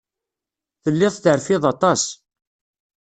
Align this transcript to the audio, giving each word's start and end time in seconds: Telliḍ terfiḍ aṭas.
Telliḍ 0.83 1.13
terfiḍ 1.17 1.63
aṭas. 1.73 2.03